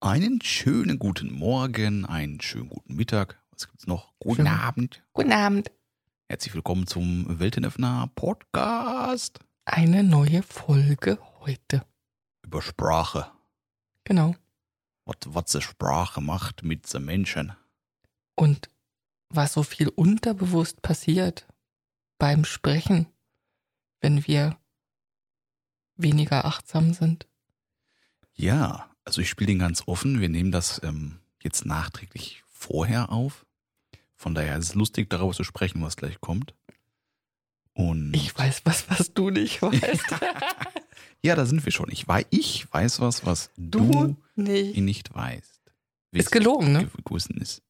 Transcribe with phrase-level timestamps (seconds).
[0.00, 3.40] Einen schönen guten Morgen, einen schönen guten Mittag.
[3.50, 4.12] Was gibt's noch?
[4.18, 4.46] Guten Schön.
[4.48, 5.02] Abend.
[5.14, 5.70] Guten Abend.
[6.28, 11.84] Herzlich willkommen zum Weltenöffner Podcast Eine neue Folge heute.
[12.42, 13.30] über Sprache.
[14.04, 14.34] Genau.
[15.06, 17.52] Was, was die Sprache macht mit den Menschen.
[18.34, 18.68] Und
[19.30, 21.46] was so viel unterbewusst passiert
[22.18, 23.06] beim Sprechen,
[24.00, 24.58] wenn wir
[25.96, 27.26] weniger achtsam sind.
[28.34, 30.20] Ja, also ich spiele den ganz offen.
[30.20, 33.46] Wir nehmen das ähm, jetzt nachträglich vorher auf.
[34.16, 36.54] Von daher ist es lustig, darüber zu sprechen, was gleich kommt.
[37.72, 40.04] Und Ich weiß was, was du nicht weißt.
[41.22, 41.90] ja, da sind wir schon.
[41.90, 44.76] Ich weiß, ich weiß was, was du, nicht.
[44.78, 45.60] nicht weißt.
[46.12, 46.90] Ist gelogen, ne?
[47.04, 47.62] Gewissen ist.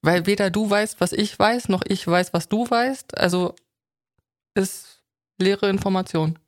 [0.00, 3.16] Weil weder du weißt, was ich weiß, noch ich weiß, was du weißt.
[3.18, 3.54] Also
[4.54, 5.02] ist
[5.38, 6.38] leere Information.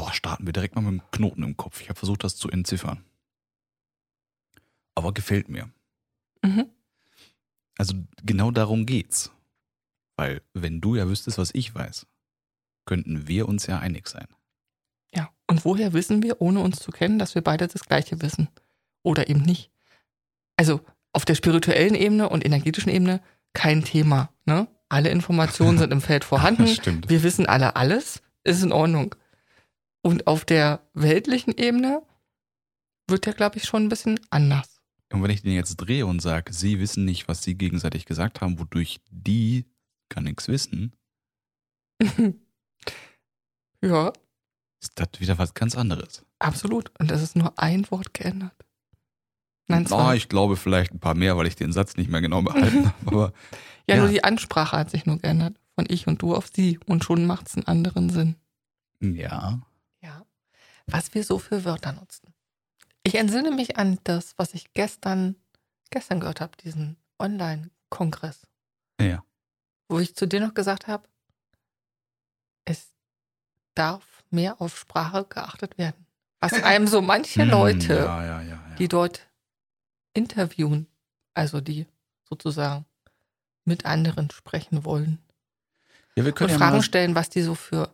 [0.00, 1.82] Boah, starten wir direkt mal mit dem Knoten im Kopf.
[1.82, 3.04] Ich habe versucht, das zu entziffern.
[4.94, 5.68] Aber gefällt mir.
[6.42, 6.70] Mhm.
[7.76, 7.92] Also
[8.24, 9.30] genau darum geht's.
[10.16, 12.06] Weil, wenn du ja wüsstest, was ich weiß,
[12.86, 14.26] könnten wir uns ja einig sein.
[15.14, 15.28] Ja.
[15.46, 18.48] Und woher wissen wir, ohne uns zu kennen, dass wir beide das Gleiche wissen?
[19.02, 19.70] Oder eben nicht?
[20.56, 20.80] Also
[21.12, 23.20] auf der spirituellen Ebene und energetischen Ebene
[23.52, 24.30] kein Thema.
[24.46, 24.66] Ne?
[24.88, 26.66] Alle Informationen sind im Feld vorhanden.
[26.68, 27.10] Stimmt.
[27.10, 29.14] Wir wissen alle alles, ist in Ordnung.
[30.02, 32.02] Und auf der weltlichen Ebene
[33.06, 34.80] wird der, glaube ich, schon ein bisschen anders.
[35.12, 38.40] Und wenn ich den jetzt drehe und sage, sie wissen nicht, was sie gegenseitig gesagt
[38.40, 39.66] haben, wodurch die
[40.08, 40.94] gar nichts wissen,
[43.82, 44.12] ja,
[44.80, 46.24] ist das wieder was ganz anderes.
[46.38, 46.90] absolut.
[46.98, 48.54] Und es ist nur ein Wort geändert.
[49.68, 50.16] Nein, zwei.
[50.16, 53.06] ich glaube vielleicht ein paar mehr, weil ich den Satz nicht mehr genau behalten habe.
[53.06, 53.32] Aber
[53.88, 54.02] ja, ja.
[54.02, 55.56] nur die Ansprache hat sich nur geändert.
[55.76, 56.80] Von ich und du auf sie.
[56.86, 58.36] Und schon macht es einen anderen Sinn.
[59.00, 59.60] Ja.
[60.90, 62.32] Was wir so für Wörter nutzen.
[63.02, 65.36] Ich entsinne mich an das, was ich gestern,
[65.90, 68.42] gestern gehört habe, diesen Online-Kongress,
[69.00, 69.24] ja.
[69.88, 71.08] wo ich zu dir noch gesagt habe,
[72.64, 72.92] es
[73.74, 76.06] darf mehr auf Sprache geachtet werden.
[76.40, 78.74] Was einem so manche Hm, Leute, Ja, ja, ja.
[78.78, 79.28] die dort
[80.14, 80.86] interviewen,
[81.34, 81.86] also die
[82.24, 82.86] sozusagen
[83.64, 85.18] mit anderen sprechen wollen
[86.16, 87.92] und Fragen stellen, was die so für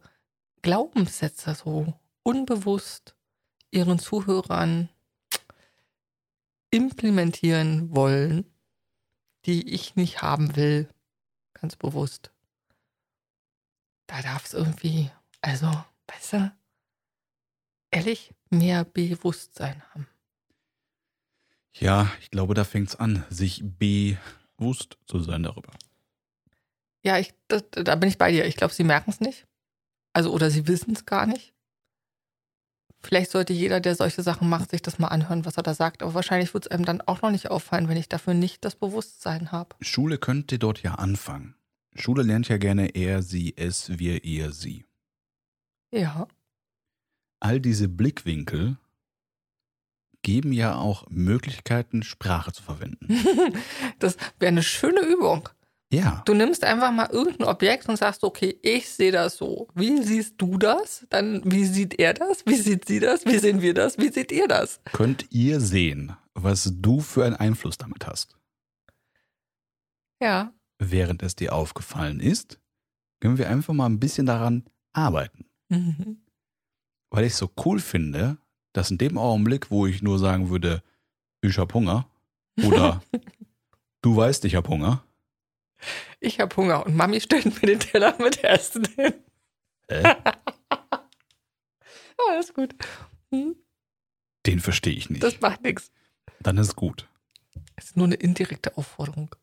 [0.63, 1.95] Glaubenssätze so
[2.27, 3.15] unbewusst
[3.71, 4.89] ihren Zuhörern
[6.71, 8.45] implementieren wollen,
[9.45, 10.89] die ich nicht haben will,
[11.55, 12.33] ganz bewusst.
[14.09, 15.09] Da darf es irgendwie,
[15.41, 15.71] also,
[16.09, 16.53] weißt du,
[17.93, 20.09] ehrlich, mehr Bewusstsein haben.
[21.75, 25.73] Ja, ich glaube, da fängt's an, sich bewusst zu sein darüber.
[27.05, 28.47] Ja, ich, das, da bin ich bei dir.
[28.47, 29.47] Ich glaube, sie merken es nicht.
[30.13, 31.56] Also, oder sie wissen es gar nicht.
[33.07, 36.03] Vielleicht sollte jeder, der solche Sachen macht, sich das mal anhören, was er da sagt.
[36.03, 38.75] Aber wahrscheinlich wird es einem dann auch noch nicht auffallen, wenn ich dafür nicht das
[38.75, 39.77] Bewusstsein habe.
[39.81, 41.55] Schule könnte dort ja anfangen.
[41.95, 44.87] Schule lernt ja gerne er, sie, es, wir, ihr, sie.
[45.93, 46.27] Ja.
[47.39, 48.77] All diese Blickwinkel
[50.23, 53.07] geben ja auch Möglichkeiten, Sprache zu verwenden.
[54.01, 55.49] Das wäre eine schöne Übung.
[55.93, 59.69] Ja, Du nimmst einfach mal irgendein Objekt und sagst, okay, ich sehe das so.
[59.75, 61.07] Wie siehst du das?
[61.11, 62.45] Dann, wie sieht er das?
[62.45, 63.25] Wie sieht sie das?
[63.25, 63.97] Wie sehen wir das?
[63.97, 64.81] Wie seht ihr das?
[64.93, 68.37] könnt ihr sehen, was du für einen Einfluss damit hast.
[70.21, 70.53] Ja.
[70.79, 72.59] Während es dir aufgefallen ist,
[73.21, 75.47] können wir einfach mal ein bisschen daran arbeiten.
[75.69, 76.19] Mhm.
[77.11, 78.39] Weil ich es so cool finde,
[78.73, 80.83] dass in dem Augenblick, wo ich nur sagen würde,
[81.43, 82.11] ich hab Hunger
[82.65, 83.03] oder
[84.03, 85.05] du weißt, ich hab Hunger,
[86.21, 89.15] Ich habe Hunger und Mami stellt mir den Teller mit Essen hin.
[89.89, 90.15] äh,
[92.31, 92.75] Alles gut.
[93.31, 93.57] Hm,
[94.47, 95.23] den verstehe ich nicht.
[95.23, 95.91] Das macht nichts.
[96.41, 97.09] Dann ist gut.
[97.77, 99.35] Es ist nur eine indirekte Aufforderung.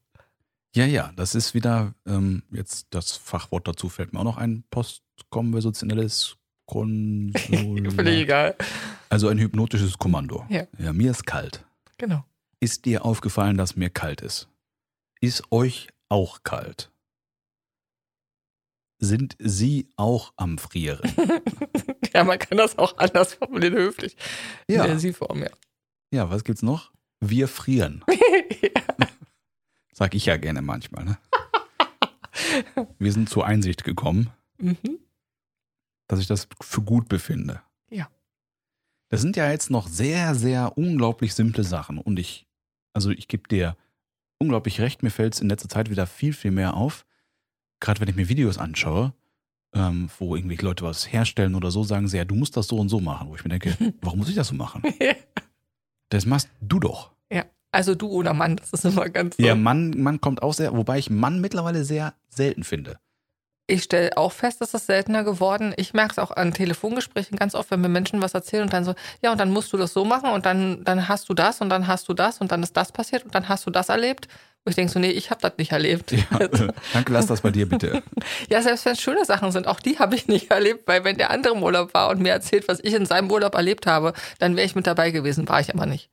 [0.75, 4.63] Ja, ja, das ist wieder, ähm, jetzt das Fachwort dazu fällt mir auch noch ein,
[4.71, 6.37] postkonversationelles
[6.73, 8.07] Völlig Konsul.
[8.07, 8.55] egal.
[9.09, 10.45] also ein hypnotisches Kommando.
[10.49, 10.65] Ja.
[10.79, 11.63] ja, mir ist kalt.
[11.97, 12.25] Genau.
[12.59, 14.47] Ist dir aufgefallen, dass mir kalt ist?
[15.21, 16.91] Ist euch auch kalt?
[18.99, 21.01] Sind Sie auch am Frieren?
[22.13, 24.15] ja, man kann das auch anders formulieren, höflich.
[24.67, 24.85] In Ja.
[24.87, 25.49] der Sie-Form, ja.
[26.13, 26.91] Ja, was gibt's noch?
[27.19, 28.03] Wir frieren.
[28.61, 29.07] ja.
[29.91, 31.03] Sag ich ja gerne manchmal.
[31.05, 31.17] Ne?
[32.99, 34.99] Wir sind zur Einsicht gekommen, Mhm.
[36.07, 37.61] dass ich das für gut befinde.
[37.89, 38.09] Ja.
[39.09, 41.97] Das sind ja jetzt noch sehr, sehr unglaublich simple Sachen.
[41.97, 42.47] Und ich,
[42.93, 43.75] also ich gebe dir
[44.37, 47.05] unglaublich recht, mir fällt es in letzter Zeit wieder viel, viel mehr auf.
[47.79, 49.13] Gerade wenn ich mir Videos anschaue,
[49.73, 52.77] ähm, wo irgendwelche Leute was herstellen oder so, sagen sie, ja, du musst das so
[52.77, 53.29] und so machen.
[53.29, 54.83] Wo ich mir denke, warum muss ich das so machen?
[56.09, 57.11] Das machst du doch.
[57.31, 57.43] Ja.
[57.71, 59.35] Also du oder Mann, das ist immer ganz.
[59.39, 62.99] Ja, Mann, Mann kommt auch sehr, wobei ich Mann mittlerweile sehr selten finde.
[63.65, 65.73] Ich stelle auch fest, dass das seltener geworden.
[65.77, 68.83] Ich merke es auch an Telefongesprächen ganz oft, wenn mir Menschen was erzählen und dann
[68.83, 71.61] so, ja, und dann musst du das so machen und dann, dann hast du das
[71.61, 73.87] und dann hast du das und dann ist das passiert und dann hast du das
[73.87, 74.27] erlebt.
[74.65, 76.11] Wo ich denke so, nee, ich habe das nicht erlebt.
[76.11, 76.49] Ja, äh,
[76.93, 78.03] danke, lass das bei dir bitte.
[78.49, 81.17] ja, selbst wenn es schöne Sachen sind, auch die habe ich nicht erlebt, weil wenn
[81.17, 84.13] der andere im Urlaub war und mir erzählt, was ich in seinem Urlaub erlebt habe,
[84.39, 86.09] dann wäre ich mit dabei gewesen, war ich aber nicht.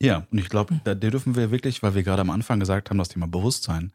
[0.00, 2.98] Ja, und ich glaube, da dürfen wir wirklich, weil wir gerade am Anfang gesagt haben,
[2.98, 3.92] das Thema Bewusstsein,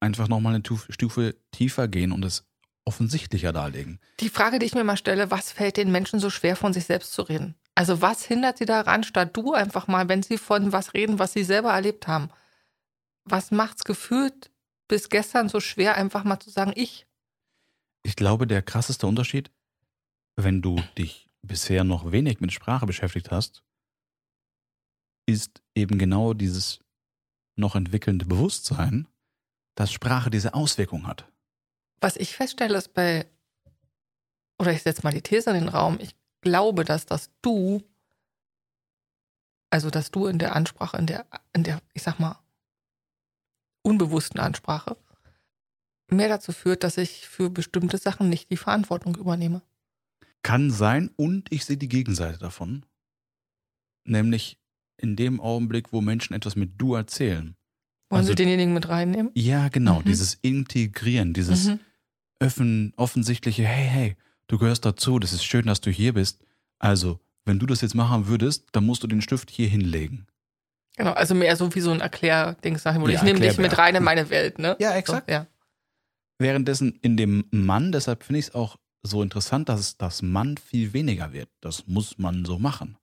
[0.00, 2.44] einfach nochmal eine Stufe tiefer gehen und es
[2.84, 4.00] offensichtlicher darlegen.
[4.20, 6.86] Die Frage, die ich mir mal stelle, was fällt den Menschen so schwer, von sich
[6.86, 7.54] selbst zu reden?
[7.74, 11.34] Also was hindert sie daran, statt du einfach mal, wenn sie von was reden, was
[11.34, 12.30] sie selber erlebt haben?
[13.24, 14.50] Was macht's gefühlt
[14.88, 17.06] bis gestern so schwer, einfach mal zu sagen, ich?
[18.02, 19.50] Ich glaube, der krasseste Unterschied,
[20.36, 23.62] wenn du dich bisher noch wenig mit Sprache beschäftigt hast,
[25.26, 26.80] ist eben genau dieses
[27.54, 29.06] noch entwickelnde Bewusstsein,
[29.78, 31.24] dass Sprache diese Auswirkung hat.
[32.00, 33.26] Was ich feststelle, ist bei,
[34.58, 37.84] oder ich setze mal die These in den Raum, ich glaube, dass das Du,
[39.70, 42.40] also dass Du in der Ansprache, in der, in der, ich sag mal,
[43.82, 44.96] unbewussten Ansprache,
[46.08, 49.62] mehr dazu führt, dass ich für bestimmte Sachen nicht die Verantwortung übernehme.
[50.42, 52.84] Kann sein und ich sehe die Gegenseite davon.
[54.02, 54.58] Nämlich
[54.96, 57.54] in dem Augenblick, wo Menschen etwas mit du erzählen,
[58.10, 59.30] wollen also, Sie denjenigen mit reinnehmen?
[59.34, 60.00] Ja, genau.
[60.00, 60.04] Mhm.
[60.04, 61.80] Dieses Integrieren, dieses mhm.
[62.40, 64.16] Öffnen, offensichtliche, hey, hey,
[64.46, 66.40] du gehörst dazu, das ist schön, dass du hier bist.
[66.78, 70.26] Also, wenn du das jetzt machen würdest, dann musst du den Stift hier hinlegen.
[70.96, 73.10] Genau, also mehr so wie so ein Erklärding, sag ich mal.
[73.10, 74.76] Ja, ich nehme dich mit rein in meine Welt, ne?
[74.80, 75.28] Ja, exakt.
[75.28, 75.46] So, ja.
[76.38, 80.92] Währenddessen in dem Mann, deshalb finde ich es auch so interessant, dass das Mann viel
[80.92, 81.48] weniger wird.
[81.60, 82.96] Das muss man so machen.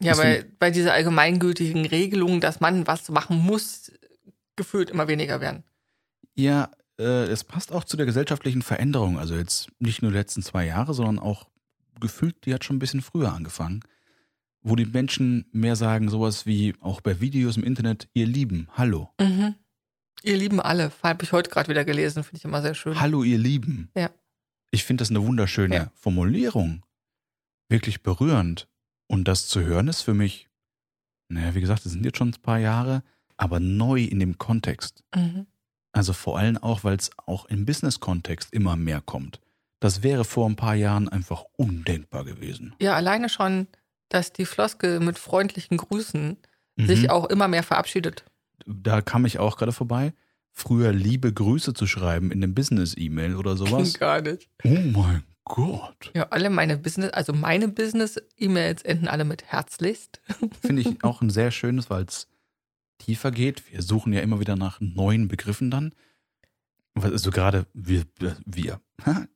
[0.00, 3.92] Ja, weil bei dieser allgemeingültigen Regelung, dass man was machen muss,
[4.62, 5.64] gefühlt immer weniger werden.
[6.34, 9.18] Ja, äh, es passt auch zu der gesellschaftlichen Veränderung.
[9.18, 11.48] Also jetzt nicht nur die letzten zwei Jahre, sondern auch
[12.00, 13.80] gefühlt, die hat schon ein bisschen früher angefangen,
[14.62, 19.10] wo die Menschen mehr sagen, sowas wie auch bei Videos im Internet, ihr Lieben, hallo.
[19.20, 19.56] Mhm.
[20.22, 23.00] Ihr Lieben alle, habe ich heute gerade wieder gelesen, finde ich immer sehr schön.
[23.00, 23.90] Hallo, ihr Lieben.
[23.96, 24.10] Ja.
[24.70, 25.92] Ich finde das eine wunderschöne ja.
[25.94, 26.86] Formulierung.
[27.68, 28.68] Wirklich berührend.
[29.08, 30.48] Und das zu hören ist für mich,
[31.28, 33.02] naja, wie gesagt, das sind jetzt schon ein paar Jahre,
[33.42, 35.02] aber neu in dem Kontext.
[35.16, 35.46] Mhm.
[35.90, 39.40] Also vor allem auch, weil es auch im Business-Kontext immer mehr kommt.
[39.80, 42.72] Das wäre vor ein paar Jahren einfach undenkbar gewesen.
[42.80, 43.66] Ja, alleine schon,
[44.08, 46.36] dass die Floskel mit freundlichen Grüßen
[46.76, 46.86] mhm.
[46.86, 48.24] sich auch immer mehr verabschiedet.
[48.64, 50.14] Da kam ich auch gerade vorbei.
[50.52, 53.98] Früher liebe Grüße zu schreiben in einem Business-E-Mail oder sowas.
[53.98, 54.48] Gar nicht.
[54.62, 56.12] Oh mein Gott.
[56.14, 60.20] Ja, alle meine Business, also meine Business-E-Mails enden alle mit herzlichst.
[60.60, 62.28] Finde ich auch ein sehr schönes, weil es
[63.04, 63.70] tiefer geht.
[63.72, 65.94] Wir suchen ja immer wieder nach neuen Begriffen dann.
[66.94, 68.04] Also gerade wir,
[68.44, 68.80] wir.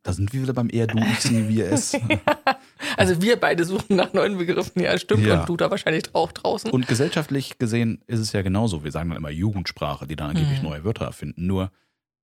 [0.03, 1.97] Da sind wir wieder beim er, du, ich, sie, wir, es.
[2.97, 5.25] also wir beide suchen nach neuen Begriffen, ja, stimmt.
[5.25, 5.41] Ja.
[5.41, 6.71] Und du da wahrscheinlich auch draußen.
[6.71, 8.85] Und gesellschaftlich gesehen ist es ja genauso.
[8.85, 10.69] Wir sagen dann immer Jugendsprache, die dann angeblich mhm.
[10.69, 11.47] neue Wörter erfinden.
[11.47, 11.73] Nur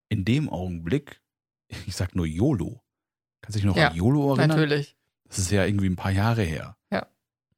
[0.08, 1.20] in dem Augenblick,
[1.86, 2.82] ich sag nur YOLO.
[3.40, 4.50] Kannst du dich noch ja, an YOLO erinnern?
[4.50, 4.96] Natürlich.
[5.26, 6.76] Das ist ja irgendwie ein paar Jahre her.
[6.92, 7.06] Ja.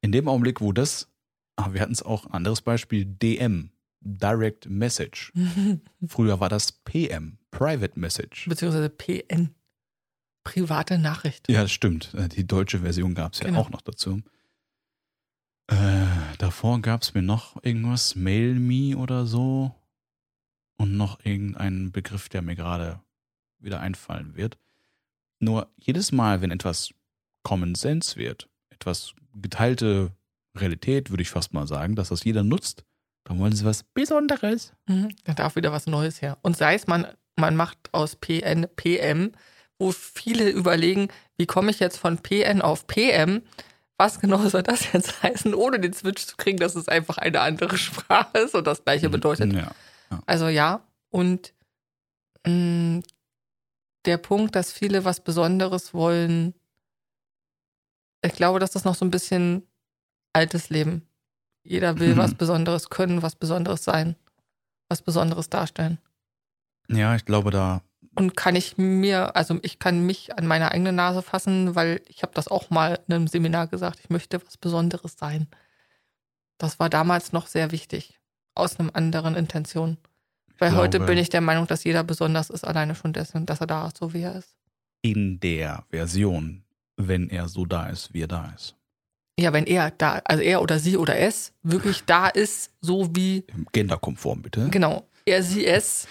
[0.01, 1.11] In dem Augenblick, wo das,
[1.57, 3.71] ah, wir hatten es auch, anderes Beispiel, DM.
[4.05, 5.33] Direct Message.
[6.07, 8.47] Früher war das PM, Private Message.
[8.47, 9.55] Beziehungsweise PN,
[10.43, 11.49] private Nachricht.
[11.49, 12.13] Ja, das stimmt.
[12.13, 13.61] Äh, die deutsche Version gab es ja genau.
[13.61, 14.21] auch noch dazu.
[15.67, 16.05] Äh,
[16.37, 19.73] davor gab es mir noch irgendwas, Mail Me oder so.
[20.77, 23.01] Und noch irgendeinen Begriff, der mir gerade
[23.59, 24.57] wieder einfallen wird.
[25.39, 26.93] Nur jedes Mal, wenn etwas
[27.43, 30.11] Common Sense wird, etwas geteilte
[30.55, 32.85] Realität, würde ich fast mal sagen, dass das jeder nutzt,
[33.25, 34.73] dann wollen sie was Besonderes.
[34.87, 36.37] Mhm, da darf wieder was Neues her.
[36.41, 39.33] Und sei es, man, man macht aus PN PM,
[39.77, 43.41] wo viele überlegen, wie komme ich jetzt von PN auf PM?
[43.97, 47.41] Was genau soll das jetzt heißen, ohne den Switch zu kriegen, dass es einfach eine
[47.41, 49.51] andere Sprache ist und das gleiche bedeutet.
[49.53, 49.71] Ja,
[50.11, 50.21] ja.
[50.27, 51.53] Also ja, und
[52.45, 53.03] mh, mm,
[54.05, 56.53] der Punkt, dass viele was Besonderes wollen,
[58.23, 59.67] ich glaube, dass das noch so ein bisschen
[60.31, 61.07] altes Leben
[61.65, 62.17] jeder will mhm.
[62.17, 64.15] was Besonderes können, was Besonderes sein,
[64.87, 65.97] was Besonderes darstellen.
[66.87, 67.81] Ja, ich glaube da.
[68.15, 72.21] Und kann ich mir, also ich kann mich an meine eigene Nase fassen, weil ich
[72.21, 75.47] habe das auch mal in einem Seminar gesagt, ich möchte was Besonderes sein.
[76.57, 78.19] Das war damals noch sehr wichtig,
[78.53, 79.97] aus einem anderen Intention.
[80.57, 83.59] Weil glaube, heute bin ich der Meinung, dass jeder besonders ist, alleine schon dessen, dass
[83.59, 84.55] er da ist, so wie er ist.
[85.01, 86.63] In der Version,
[86.95, 88.75] wenn er so da ist, wie er da ist.
[89.39, 93.43] Ja, wenn er da, also er oder sie oder es wirklich da ist, so wie,
[93.73, 94.69] Genderkonform, bitte.
[94.69, 96.07] genau, er, sie, es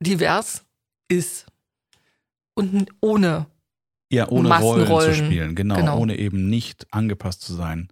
[0.00, 0.64] divers
[1.08, 1.46] ist.
[2.54, 3.46] Und ohne.
[4.10, 5.98] Ja, ohne Rollen zu spielen, genau, Genau.
[5.98, 7.88] ohne eben nicht angepasst zu sein.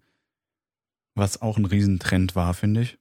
[1.14, 2.98] Was auch ein Riesentrend war, finde ich.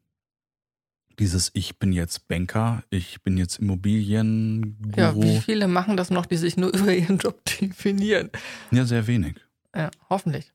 [1.19, 4.99] Dieses Ich bin jetzt Banker, ich bin jetzt Immobilienguru.
[4.99, 8.29] Ja, wie viele machen das noch, die sich nur über ihren Job definieren?
[8.71, 9.35] Ja, sehr wenig.
[9.75, 10.53] Ja, hoffentlich.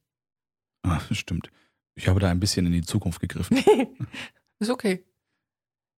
[0.82, 1.50] Ah, stimmt.
[1.94, 3.58] Ich habe da ein bisschen in die Zukunft gegriffen.
[4.58, 5.04] ist okay.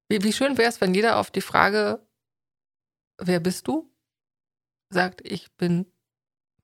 [0.08, 2.04] Wie, wie schön wäre es, wenn jeder auf die Frage,
[3.18, 3.88] wer bist du,
[4.90, 5.86] sagt, ich bin,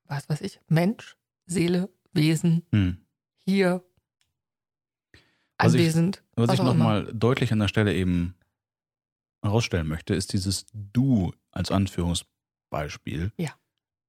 [0.03, 3.05] was weiß ich, Mensch, Seele, Wesen, Hm.
[3.37, 3.83] hier,
[5.57, 6.23] Was ich- anwesend.
[6.35, 8.35] Was, ich nochmal deutlich an der Stelle eben
[9.41, 13.53] herausstellen möchte, ist dieses Du als Anführungsbeispiel Ja.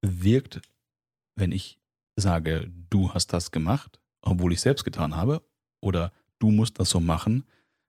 [0.01, 0.61] wirkt,
[1.35, 1.79] wenn ich
[2.21, 5.41] sage, du hast das gemacht, obwohl ich selbst getan habe,
[5.79, 7.43] oder du musst das so machen,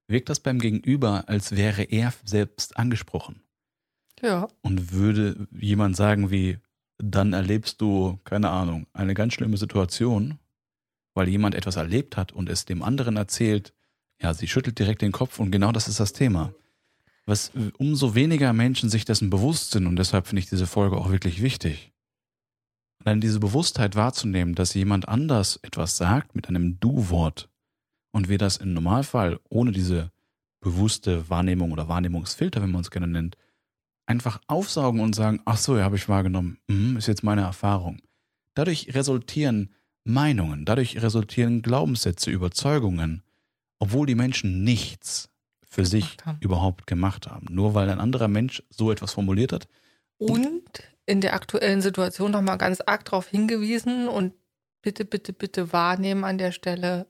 [0.09, 3.43] wirkt das beim Gegenüber, als wäre er selbst angesprochen.
[4.21, 6.59] Ja, Und würde jemand sagen wie,
[6.99, 10.39] dann erlebst du, keine Ahnung, eine ganz schlimme Situation,
[11.15, 13.75] weil jemand etwas erlebt hat und es dem anderen erzählt,
[14.21, 16.55] ja, sie schüttelt direkt den Kopf und genau das ist das Thema.
[17.27, 20.97] Was äh, umso weniger Menschen sich dessen bewusst sind und deshalb finde ich diese Folge
[20.97, 21.92] auch wirklich wichtig.
[23.05, 27.49] Dann diese Bewusstheit wahrzunehmen, dass jemand anders etwas sagt mit einem Du-Wort
[28.13, 30.11] und wir das im Normalfall ohne diese
[30.61, 33.37] bewusste Wahrnehmung oder Wahrnehmungsfilter, wenn man es gerne nennt,
[34.07, 38.01] einfach aufsaugen und sagen, ach so, ja, habe ich wahrgenommen, mhm, ist jetzt meine Erfahrung.
[38.55, 43.23] Dadurch resultieren Meinungen, dadurch resultieren Glaubenssätze, Überzeugungen,
[43.79, 45.31] obwohl die Menschen nichts
[45.67, 46.39] für sich haben.
[46.41, 47.47] überhaupt gemacht haben.
[47.51, 49.69] Nur weil ein anderer Mensch so etwas formuliert hat.
[50.19, 50.63] und
[51.13, 54.33] in der aktuellen Situation nochmal ganz arg darauf hingewiesen und
[54.81, 57.07] bitte, bitte, bitte wahrnehmen an der Stelle,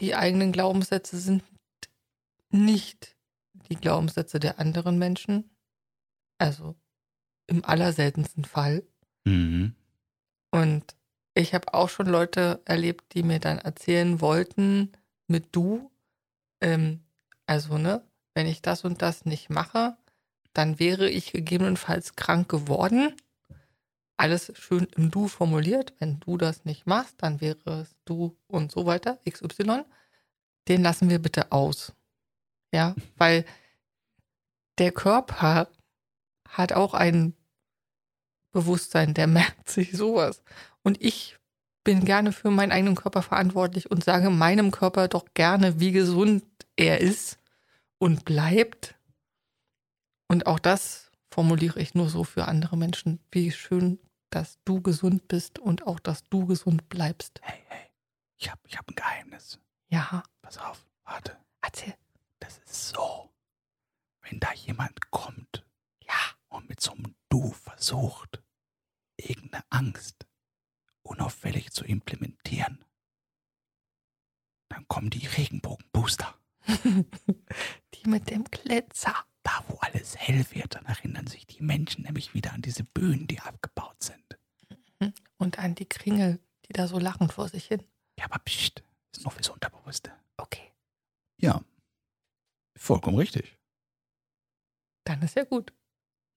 [0.00, 1.42] die eigenen Glaubenssätze sind
[2.50, 3.16] nicht
[3.70, 5.50] die Glaubenssätze der anderen Menschen.
[6.36, 6.76] Also
[7.46, 8.86] im allerseltensten Fall.
[9.24, 9.74] Mhm.
[10.50, 10.94] Und
[11.32, 14.92] ich habe auch schon Leute erlebt, die mir dann erzählen wollten
[15.26, 15.90] mit du,
[16.60, 17.00] ähm,
[17.46, 19.96] also ne, wenn ich das und das nicht mache,
[20.56, 23.14] dann wäre ich gegebenenfalls krank geworden.
[24.16, 25.92] Alles schön im Du formuliert.
[25.98, 29.84] Wenn du das nicht machst, dann wäre es du und so weiter, XY.
[30.68, 31.92] Den lassen wir bitte aus.
[32.72, 33.44] Ja, weil
[34.78, 35.68] der Körper
[36.48, 37.34] hat auch ein
[38.52, 40.42] Bewusstsein, der merkt sich sowas.
[40.82, 41.36] Und ich
[41.84, 46.44] bin gerne für meinen eigenen Körper verantwortlich und sage meinem Körper doch gerne, wie gesund
[46.76, 47.38] er ist
[47.98, 48.95] und bleibt.
[50.28, 53.20] Und auch das formuliere ich nur so für andere Menschen.
[53.30, 53.98] Wie schön,
[54.30, 57.40] dass du gesund bist und auch, dass du gesund bleibst.
[57.42, 57.90] Hey, hey,
[58.36, 59.58] ich habe ich hab ein Geheimnis.
[59.88, 61.36] Ja, Pass auf, warte.
[61.60, 61.94] erzähl.
[62.40, 63.32] Das ist so,
[64.22, 65.64] wenn da jemand kommt
[66.06, 66.14] Ja,
[66.48, 68.42] und mit so einem Du versucht,
[69.16, 70.26] irgendeine Angst
[71.02, 72.84] unauffällig zu implementieren,
[74.68, 76.34] dann kommen die Regenbogenbooster.
[77.94, 79.14] die mit dem Glitzer.
[79.76, 83.40] Wo alles hell wird, dann erinnern sich die Menschen nämlich wieder an diese Bühnen, die
[83.40, 84.38] abgebaut sind.
[85.36, 87.82] Und an die Kringel, die da so lachen vor sich hin.
[88.18, 90.12] Ja, aber pst, ist nur fürs Unterbewusste.
[90.38, 90.72] Okay,
[91.38, 91.62] Ja,
[92.74, 93.58] vollkommen richtig.
[95.04, 95.74] dann ist ja gut.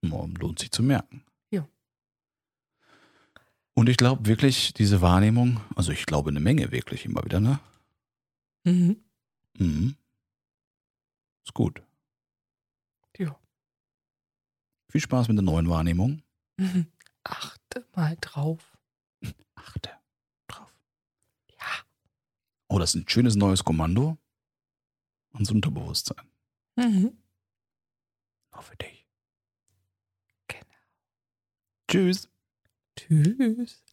[0.01, 1.23] Morgen lohnt sich zu merken.
[1.49, 1.65] Ja.
[3.73, 7.59] Und ich glaube wirklich, diese Wahrnehmung, also ich glaube eine Menge wirklich immer wieder, ne?
[8.65, 9.01] Mhm.
[9.57, 9.95] Mhm.
[11.45, 11.81] Ist gut.
[13.17, 13.37] Ja.
[14.89, 16.23] Viel Spaß mit der neuen Wahrnehmung.
[17.23, 18.77] Achte mal drauf.
[19.55, 19.91] Achte
[20.47, 20.73] drauf.
[21.51, 21.85] Ja.
[22.67, 24.17] Oh, das ist ein schönes neues Kommando
[25.33, 26.27] ans Unterbewusstsein.
[26.75, 27.17] Mhm.
[28.51, 29.05] Auch für dich.
[30.47, 30.65] Genau.
[31.87, 32.29] Tschüss.
[32.95, 33.83] Tschüss.